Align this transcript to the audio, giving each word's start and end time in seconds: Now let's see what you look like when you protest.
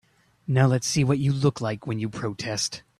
Now 0.47 0.65
let's 0.65 0.87
see 0.87 1.03
what 1.03 1.19
you 1.19 1.31
look 1.31 1.61
like 1.61 1.85
when 1.85 1.99
you 1.99 2.09
protest. 2.09 2.81